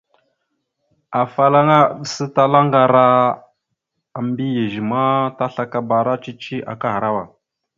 Afalaŋa 1.21 1.77
aɗəsatalá 1.87 2.57
ŋgar 2.65 2.93
a 4.17 4.19
mbiyez 4.27 4.73
ma, 4.89 5.01
taslakabara 5.37 6.13
cici 6.23 6.55
akahərawa. 6.71 7.23